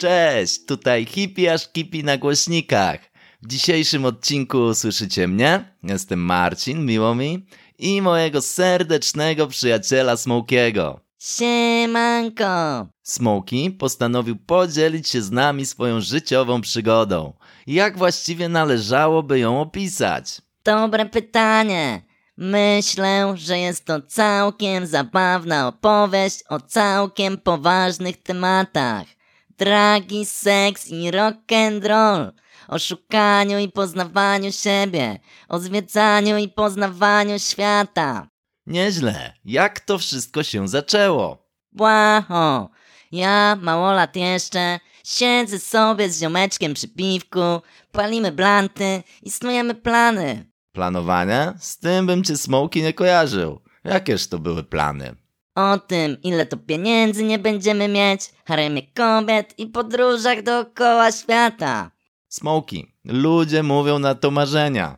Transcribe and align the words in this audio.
Cześć, 0.00 0.64
tutaj 0.64 1.06
hippie 1.06 1.52
aż 1.52 1.68
kipi 1.68 2.04
na 2.04 2.16
głośnikach. 2.16 3.00
W 3.42 3.46
dzisiejszym 3.46 4.04
odcinku 4.04 4.58
usłyszycie 4.58 5.28
mnie, 5.28 5.74
jestem 5.82 6.18
Marcin, 6.18 6.84
miło 6.86 7.14
mi, 7.14 7.46
i 7.78 8.02
mojego 8.02 8.42
serdecznego 8.42 9.46
przyjaciela 9.46 10.16
Smokiego. 10.16 11.00
Siemanko! 11.18 12.86
Smokey 13.02 13.70
postanowił 13.70 14.36
podzielić 14.36 15.08
się 15.08 15.22
z 15.22 15.30
nami 15.30 15.66
swoją 15.66 16.00
życiową 16.00 16.60
przygodą. 16.60 17.32
Jak 17.66 17.98
właściwie 17.98 18.48
należałoby 18.48 19.38
ją 19.38 19.60
opisać? 19.60 20.40
Dobre 20.64 21.06
pytanie. 21.06 22.02
Myślę, 22.36 23.32
że 23.36 23.58
jest 23.58 23.84
to 23.84 24.00
całkiem 24.00 24.86
zabawna 24.86 25.68
opowieść 25.68 26.44
o 26.48 26.60
całkiem 26.60 27.38
poważnych 27.38 28.22
tematach. 28.22 29.19
Dragi, 29.60 30.24
seks 30.26 30.88
i 30.88 31.10
rock 31.10 31.52
and 31.52 31.84
roll. 31.84 32.32
O 32.68 32.78
szukaniu 32.78 33.58
i 33.58 33.68
poznawaniu 33.68 34.52
siebie. 34.52 35.18
O 35.48 35.58
zwiedzaniu 35.58 36.38
i 36.38 36.48
poznawaniu 36.48 37.38
świata. 37.38 38.28
Nieźle. 38.66 39.32
Jak 39.44 39.80
to 39.80 39.98
wszystko 39.98 40.42
się 40.42 40.68
zaczęło? 40.68 41.48
Błaho! 41.72 42.70
Ja, 43.12 43.56
małolat 43.60 44.16
jeszcze, 44.16 44.80
siedzę 45.04 45.58
sobie 45.58 46.10
z 46.10 46.20
ziomeczkiem 46.20 46.74
przy 46.74 46.88
piwku, 46.88 47.60
palimy 47.92 48.32
blanty 48.32 49.02
i 49.22 49.30
snujemy 49.30 49.74
plany. 49.74 50.46
Planowania? 50.72 51.54
Z 51.58 51.78
tym 51.78 52.06
bym 52.06 52.24
cię 52.24 52.36
Smokey 52.36 52.82
nie 52.82 52.92
kojarzył. 52.92 53.60
Jakież 53.84 54.28
to 54.28 54.38
były 54.38 54.64
plany? 54.64 55.14
O 55.60 55.78
tym, 55.78 56.16
ile 56.22 56.46
to 56.46 56.56
pieniędzy 56.56 57.24
nie 57.24 57.38
będziemy 57.38 57.88
mieć, 57.88 58.20
haremie 58.44 58.82
kobiet 58.94 59.54
i 59.58 59.66
podróżach 59.66 60.42
dookoła 60.42 61.12
świata. 61.12 61.90
Smokey, 62.28 62.92
ludzie 63.04 63.62
mówią 63.62 63.98
na 63.98 64.14
to 64.14 64.30
marzenia. 64.30 64.96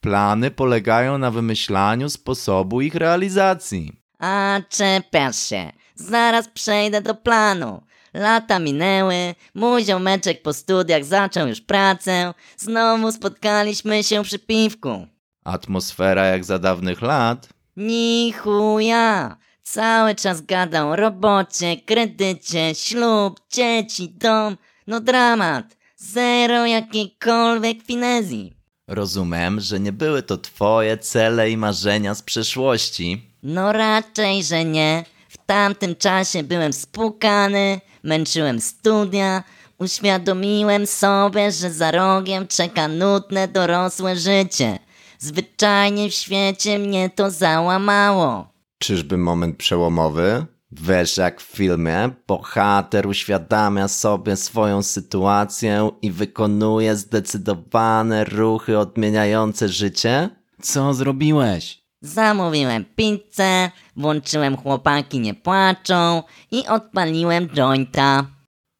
Plany 0.00 0.50
polegają 0.50 1.18
na 1.18 1.30
wymyślaniu 1.30 2.08
sposobu 2.10 2.80
ich 2.80 2.94
realizacji. 2.94 3.92
A 4.18 4.60
czepiasz 4.68 5.36
się, 5.48 5.72
zaraz 5.94 6.48
przejdę 6.48 7.02
do 7.02 7.14
planu. 7.14 7.82
Lata 8.14 8.58
minęły, 8.58 9.34
mój 9.54 9.84
ziomeczek 9.84 10.42
po 10.42 10.52
studiach 10.52 11.04
zaczął 11.04 11.48
już 11.48 11.60
pracę, 11.60 12.34
znowu 12.56 13.12
spotkaliśmy 13.12 14.02
się 14.04 14.22
przy 14.22 14.38
piwku. 14.38 15.06
Atmosfera 15.44 16.24
jak 16.26 16.44
za 16.44 16.58
dawnych 16.58 17.02
lat. 17.02 17.48
Ni 17.76 18.32
chuja! 18.32 19.36
Cały 19.72 20.14
czas 20.14 20.40
gadał 20.40 20.90
o 20.90 20.96
robocie, 20.96 21.76
kredycie, 21.76 22.74
ślub, 22.74 23.40
dzieci, 23.50 24.08
dom. 24.08 24.56
No 24.86 25.00
dramat. 25.00 25.76
Zero 25.96 26.66
jakiejkolwiek 26.66 27.82
finezji. 27.82 28.52
Rozumiem, 28.88 29.60
że 29.60 29.80
nie 29.80 29.92
były 29.92 30.22
to 30.22 30.36
twoje 30.36 30.98
cele 30.98 31.50
i 31.50 31.56
marzenia 31.56 32.14
z 32.14 32.22
przeszłości. 32.22 33.30
No 33.42 33.72
raczej, 33.72 34.44
że 34.44 34.64
nie. 34.64 35.04
W 35.28 35.36
tamtym 35.46 35.96
czasie 35.96 36.42
byłem 36.42 36.72
spłukany, 36.72 37.80
męczyłem 38.02 38.60
studia, 38.60 39.42
uświadomiłem 39.78 40.86
sobie, 40.86 41.52
że 41.52 41.70
za 41.72 41.90
rogiem 41.90 42.48
czeka 42.48 42.88
nudne 42.88 43.48
dorosłe 43.48 44.16
życie. 44.16 44.78
Zwyczajnie 45.18 46.10
w 46.10 46.14
świecie 46.14 46.78
mnie 46.78 47.10
to 47.10 47.30
załamało. 47.30 48.50
Czyżby 48.82 49.16
moment 49.16 49.56
przełomowy? 49.56 50.46
Wiesz, 50.72 51.16
jak 51.16 51.40
w 51.40 51.44
filmie, 51.44 52.10
bohater 52.26 53.06
uświadamia 53.06 53.88
sobie 53.88 54.36
swoją 54.36 54.82
sytuację 54.82 55.90
i 56.02 56.10
wykonuje 56.10 56.96
zdecydowane 56.96 58.24
ruchy 58.24 58.78
odmieniające 58.78 59.68
życie? 59.68 60.28
Co 60.62 60.94
zrobiłeś? 60.94 61.82
Zamówiłem 62.02 62.84
pizzę, 62.96 63.70
włączyłem 63.96 64.56
chłopaki 64.56 65.20
nie 65.20 65.34
płaczą 65.34 66.22
i 66.50 66.66
odpaliłem 66.66 67.48
jointa. 67.48 68.26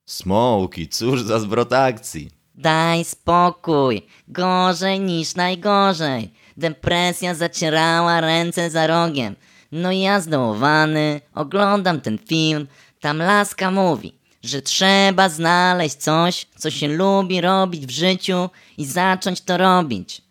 Smoki, 0.06 0.88
cóż 0.88 1.22
za 1.22 1.38
zwrot 1.38 1.72
akcji. 1.72 2.30
Daj 2.54 3.04
spokój, 3.04 4.06
gorzej 4.28 5.00
niż 5.00 5.34
najgorzej. 5.34 6.32
Depresja 6.56 7.34
zacierała 7.34 8.20
ręce 8.20 8.70
za 8.70 8.86
rogiem. 8.86 9.36
No 9.72 9.92
i 9.92 10.00
ja 10.00 10.20
zdołowany, 10.20 11.20
oglądam 11.34 12.00
ten 12.00 12.18
film, 12.18 12.66
tam 13.00 13.18
laska 13.18 13.70
mówi, 13.70 14.14
że 14.42 14.62
trzeba 14.62 15.28
znaleźć 15.28 15.96
coś, 15.96 16.46
co 16.56 16.70
się 16.70 16.88
lubi 16.88 17.40
robić 17.40 17.86
w 17.86 17.90
życiu 17.90 18.50
i 18.78 18.84
zacząć 18.84 19.40
to 19.40 19.56
robić. 19.56 20.22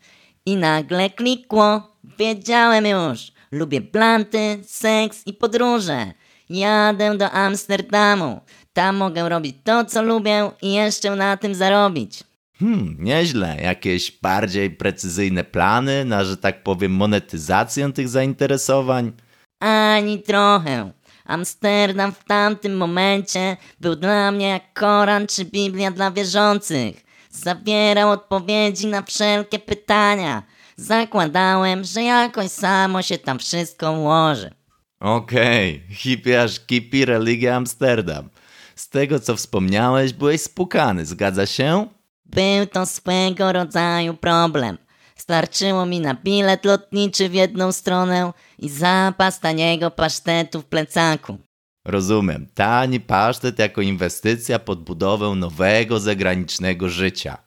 I 0.45 0.55
nagle 0.55 1.09
klikło, 1.09 1.95
wiedziałem 2.19 2.85
już, 2.85 3.31
lubię 3.51 3.81
planty, 3.81 4.59
seks 4.65 5.21
i 5.25 5.33
podróże. 5.33 6.11
Jadę 6.49 7.17
do 7.17 7.31
Amsterdamu, 7.31 8.41
tam 8.73 8.95
mogę 8.95 9.29
robić 9.29 9.55
to, 9.63 9.85
co 9.85 10.03
lubię 10.03 10.51
i 10.61 10.73
jeszcze 10.73 11.15
na 11.15 11.37
tym 11.37 11.55
zarobić. 11.55 12.23
Hmm, 12.59 12.97
nieźle. 12.99 13.57
Jakieś 13.61 14.11
bardziej 14.21 14.69
precyzyjne 14.69 15.43
plany 15.43 16.05
na, 16.05 16.23
że 16.23 16.37
tak 16.37 16.63
powiem, 16.63 16.91
monetyzację 16.91 17.93
tych 17.93 18.09
zainteresowań? 18.09 19.11
Ani 19.59 20.21
trochę. 20.21 20.91
Amsterdam 21.25 22.11
w 22.11 22.23
tamtym 22.23 22.77
momencie 22.77 23.57
był 23.79 23.95
dla 23.95 24.31
mnie 24.31 24.47
jak 24.47 24.73
Koran 24.73 25.27
czy 25.27 25.45
Biblia 25.45 25.91
dla 25.91 26.11
wierzących. 26.11 27.05
Zawierał 27.31 28.09
odpowiedzi 28.11 28.87
na 28.87 29.01
wszelkie 29.01 29.59
pytania. 29.59 30.43
Zakładałem, 30.75 31.83
że 31.83 32.03
jakoś 32.03 32.51
samo 32.51 33.01
się 33.01 33.17
tam 33.17 33.39
wszystko 33.39 33.91
ułoży. 33.91 34.51
Okej, 34.99 35.81
okay. 35.85 35.95
hippie 35.95 36.41
aż 36.41 36.59
kipi 36.59 37.05
religia 37.05 37.55
Amsterdam. 37.55 38.29
Z 38.75 38.89
tego 38.89 39.19
co 39.19 39.35
wspomniałeś, 39.35 40.13
byłeś 40.13 40.41
spukany, 40.41 41.05
zgadza 41.05 41.45
się? 41.45 41.87
Był 42.25 42.65
to 42.65 42.85
swego 42.85 43.53
rodzaju 43.53 44.13
problem. 44.13 44.77
Starczyło 45.19 45.85
mi 45.85 45.99
na 45.99 46.13
bilet 46.13 46.65
lotniczy 46.65 47.29
w 47.29 47.33
jedną 47.33 47.71
stronę 47.71 48.33
i 48.59 48.69
zapas 48.69 49.39
taniego 49.39 49.91
pasztetu 49.91 50.61
w 50.61 50.65
plecaku. 50.65 51.37
Rozumiem. 51.85 52.47
Tani 52.53 52.99
pasztet 52.99 53.59
jako 53.59 53.81
inwestycja 53.81 54.59
pod 54.59 54.83
budowę 54.83 55.35
nowego 55.35 55.99
zagranicznego 55.99 56.89
życia. 56.89 57.37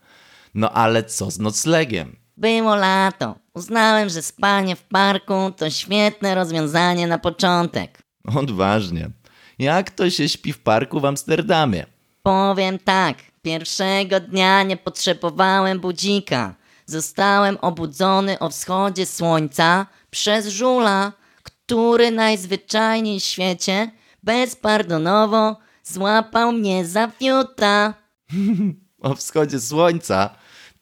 No 0.54 0.70
ale 0.70 1.04
co 1.04 1.30
z 1.30 1.38
noclegiem? 1.38 2.16
Było 2.36 2.74
lato. 2.76 3.34
Uznałem, 3.54 4.08
że 4.08 4.22
spanie 4.22 4.76
w 4.76 4.82
parku 4.82 5.52
to 5.56 5.70
świetne 5.70 6.34
rozwiązanie 6.34 7.06
na 7.06 7.18
początek. 7.18 8.02
Odważnie. 8.36 9.10
Jak 9.58 9.90
to 9.90 10.10
się 10.10 10.28
śpi 10.28 10.52
w 10.52 10.58
parku 10.58 11.00
w 11.00 11.04
Amsterdamie? 11.04 11.86
Powiem 12.22 12.78
tak. 12.78 13.16
Pierwszego 13.42 14.20
dnia 14.20 14.62
nie 14.62 14.76
potrzebowałem 14.76 15.80
budzika. 15.80 16.54
Zostałem 16.86 17.56
obudzony 17.56 18.38
o 18.38 18.50
wschodzie 18.50 19.06
słońca 19.06 19.86
przez 20.10 20.48
żula, 20.48 21.12
który 21.42 22.10
najzwyczajniej 22.10 23.20
w 23.20 23.24
świecie 23.24 23.90
bezpardonowo 24.22 25.56
złapał 25.82 26.52
mnie 26.52 26.86
za 26.86 27.08
fiuta. 27.08 27.94
o 28.98 29.14
wschodzie 29.14 29.60
słońca? 29.60 30.30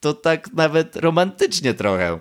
To 0.00 0.14
tak 0.14 0.52
nawet 0.52 0.96
romantycznie 0.96 1.74
trochę. 1.74 2.20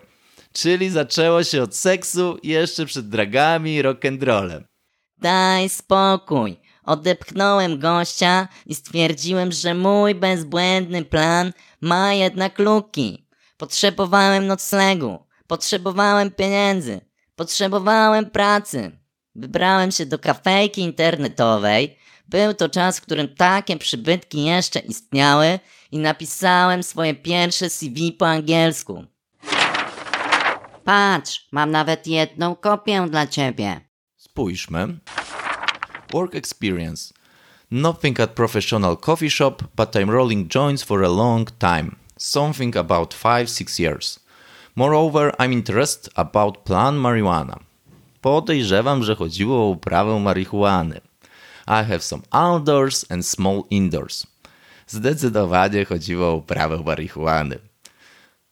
Czyli 0.53 0.89
zaczęło 0.89 1.43
się 1.43 1.63
od 1.63 1.75
seksu 1.75 2.37
jeszcze 2.43 2.85
przed 2.85 3.09
dragami 3.09 3.75
i 3.75 3.83
rock'n'rollem. 3.83 4.63
Daj 5.17 5.69
spokój. 5.69 6.59
Odepchnąłem 6.83 7.79
gościa 7.79 8.47
i 8.65 8.75
stwierdziłem, 8.75 9.51
że 9.51 9.73
mój 9.73 10.15
bezbłędny 10.15 11.05
plan 11.05 11.53
ma 11.81 12.13
jednak 12.13 12.59
luki. 12.59 13.28
Potrzebowałem 13.59 14.47
noclegu, 14.47 15.19
potrzebowałem 15.47 16.31
pieniędzy, 16.31 17.01
potrzebowałem 17.35 18.29
pracy. 18.29 18.91
Wybrałem 19.35 19.91
się 19.91 20.05
do 20.05 20.19
kafejki 20.19 20.81
internetowej. 20.81 21.97
Był 22.27 22.53
to 22.53 22.69
czas, 22.69 22.99
w 22.99 23.01
którym 23.01 23.35
takie 23.35 23.77
przybytki 23.77 24.45
jeszcze 24.45 24.79
istniały 24.79 25.59
i 25.91 25.97
napisałem 25.97 26.83
swoje 26.83 27.15
pierwsze 27.15 27.69
CV 27.69 28.11
po 28.11 28.27
angielsku. 28.27 29.05
Patrz, 30.83 31.47
mam 31.51 31.71
nawet 31.71 32.07
jedną 32.07 32.55
kopię 32.55 33.07
dla 33.09 33.27
ciebie. 33.27 33.81
Spójrzmy. 34.17 34.99
Work 36.11 36.35
experience. 36.35 37.13
Nothing 37.71 38.19
at 38.19 38.29
professional 38.29 38.97
coffee 38.97 39.29
shop, 39.29 39.55
but 39.75 39.95
I'm 39.95 40.09
rolling 40.09 40.51
joints 40.53 40.83
for 40.83 41.03
a 41.03 41.09
long 41.09 41.51
time. 41.51 41.98
Something 42.21 42.75
about 42.75 43.13
5-6 43.13 43.79
years. 43.79 44.19
Moreover, 44.75 45.31
I'm 45.39 45.53
interested 45.53 46.11
about 46.15 46.57
plant 46.65 46.97
marijuana. 46.97 47.59
Podejrzewam, 48.21 49.03
że 49.03 49.15
chodziło 49.15 49.57
o 49.57 49.69
uprawę 49.69 50.19
marihuany. 50.19 51.01
I 51.67 51.85
have 51.85 51.99
some 51.99 52.23
outdoors 52.31 53.05
and 53.09 53.25
small 53.25 53.63
indoors. 53.69 54.27
Zdecydowanie 54.87 55.85
chodziło 55.85 56.27
o 56.27 56.35
uprawę 56.35 56.83
marihuany. 56.85 57.59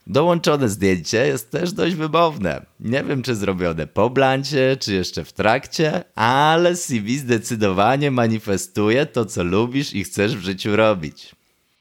Dołączone 0.07 0.69
zdjęcie 0.69 1.27
jest 1.27 1.51
też 1.51 1.73
dość 1.73 1.95
wymowne. 1.95 2.65
Nie 2.79 3.03
wiem, 3.03 3.23
czy 3.23 3.35
zrobione 3.35 3.87
po 3.87 4.09
blancie, 4.09 4.77
czy 4.79 4.93
jeszcze 4.93 5.25
w 5.25 5.33
trakcie, 5.33 6.03
ale 6.15 6.75
CV 6.75 7.17
zdecydowanie 7.17 8.11
manifestuje 8.11 9.05
to, 9.05 9.25
co 9.25 9.43
lubisz 9.43 9.93
i 9.93 10.03
chcesz 10.03 10.35
w 10.37 10.41
życiu 10.43 10.75
robić. 10.75 11.36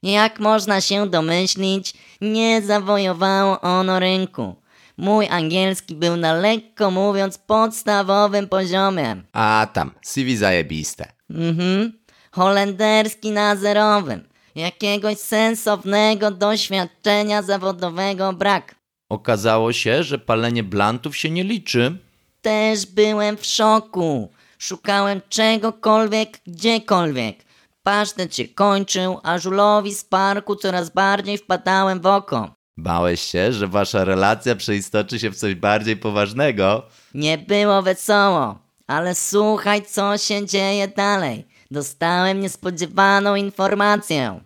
Jak 0.06 0.40
można 0.40 0.80
się 0.80 1.10
domyślić, 1.10 1.94
nie 2.20 2.62
zawojowało 2.62 3.60
ono 3.60 3.98
rynku. 4.00 4.56
Mój 4.96 5.28
angielski 5.28 5.94
był 5.94 6.16
na 6.16 6.32
lekko 6.32 6.90
mówiąc 6.90 7.38
podstawowym 7.38 8.48
poziomie. 8.48 9.16
A 9.32 9.66
tam, 9.72 9.90
CV 10.02 10.36
zajebiste. 10.36 11.12
Mhm. 11.30 11.92
Holenderski 12.32 13.30
na 13.30 13.56
zerowym. 13.56 14.28
Jakiegoś 14.54 15.18
sensownego 15.18 16.30
doświadczenia 16.30 17.42
zawodowego 17.42 18.32
brak. 18.32 18.74
Okazało 19.08 19.72
się, 19.72 20.02
że 20.02 20.18
palenie 20.18 20.62
blantów 20.62 21.16
się 21.16 21.30
nie 21.30 21.44
liczy. 21.44 21.98
Też 22.42 22.86
byłem 22.86 23.36
w 23.36 23.46
szoku. 23.46 24.30
Szukałem 24.58 25.20
czegokolwiek, 25.28 26.38
gdziekolwiek. 26.46 27.45
Pasztet 27.86 28.36
się 28.36 28.48
kończył, 28.48 29.20
a 29.22 29.38
żulowi 29.38 29.94
z 29.94 30.04
parku 30.04 30.56
coraz 30.56 30.90
bardziej 30.90 31.38
wpadałem 31.38 32.00
w 32.00 32.06
oko. 32.06 32.54
Bałeś 32.76 33.20
się, 33.20 33.52
że 33.52 33.68
wasza 33.68 34.04
relacja 34.04 34.56
przeistoczy 34.56 35.18
się 35.18 35.30
w 35.30 35.36
coś 35.36 35.54
bardziej 35.54 35.96
poważnego? 35.96 36.82
Nie 37.14 37.38
było 37.38 37.82
wesoło, 37.82 38.58
ale 38.86 39.14
słuchaj, 39.14 39.82
co 39.86 40.18
się 40.18 40.46
dzieje 40.46 40.88
dalej. 40.88 41.48
Dostałem 41.70 42.40
niespodziewaną 42.40 43.34
informację. 43.34 44.40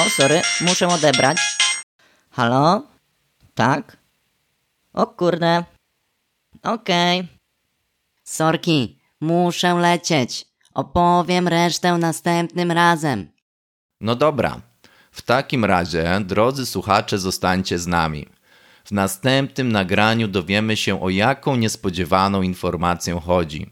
O, 0.00 0.10
sorry, 0.10 0.42
muszę 0.60 0.88
odebrać. 0.88 1.38
Halo? 2.30 2.82
Tak? 3.54 3.96
O 4.92 5.06
kurde. 5.06 5.64
Okej. 6.62 7.28
Sorki, 8.24 8.98
muszę 9.20 9.74
lecieć. 9.74 10.53
Opowiem 10.74 11.48
resztę 11.48 11.98
następnym 11.98 12.72
razem. 12.72 13.28
No 14.00 14.14
dobra. 14.14 14.60
W 15.10 15.22
takim 15.22 15.64
razie, 15.64 16.20
drodzy 16.24 16.66
słuchacze, 16.66 17.18
zostańcie 17.18 17.78
z 17.78 17.86
nami. 17.86 18.26
W 18.84 18.92
następnym 18.92 19.72
nagraniu 19.72 20.28
dowiemy 20.28 20.76
się, 20.76 21.02
o 21.02 21.10
jaką 21.10 21.56
niespodziewaną 21.56 22.42
informację 22.42 23.20
chodzi. 23.20 23.70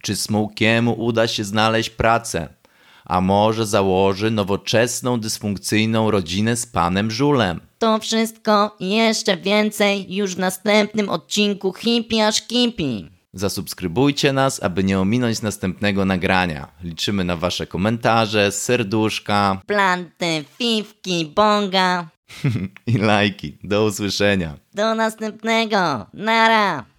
Czy 0.00 0.16
Smokiemu 0.16 0.92
uda 0.92 1.28
się 1.28 1.44
znaleźć 1.44 1.90
pracę? 1.90 2.48
A 3.04 3.20
może 3.20 3.66
założy 3.66 4.30
nowoczesną, 4.30 5.20
dysfunkcyjną 5.20 6.10
rodzinę 6.10 6.56
z 6.56 6.66
panem 6.66 7.10
Żulem? 7.10 7.60
To 7.78 7.98
wszystko 7.98 8.76
i 8.80 8.90
jeszcze 8.90 9.36
więcej 9.36 10.14
już 10.14 10.34
w 10.34 10.38
następnym 10.38 11.08
odcinku 11.08 11.72
Hippie 11.72 12.26
aż 12.26 12.42
Kipi. 12.42 13.10
Zasubskrybujcie 13.34 14.32
nas, 14.32 14.62
aby 14.62 14.84
nie 14.84 15.00
ominąć 15.00 15.42
następnego 15.42 16.04
nagrania. 16.04 16.68
Liczymy 16.82 17.24
na 17.24 17.36
wasze 17.36 17.66
komentarze, 17.66 18.52
serduszka 18.52 19.60
Planty, 19.66 20.44
fifki, 20.58 21.32
bonga. 21.36 22.08
i 22.86 22.98
lajki. 22.98 23.58
Do 23.64 23.84
usłyszenia. 23.84 24.56
Do 24.74 24.94
następnego. 24.94 26.06
Nara. 26.14 26.91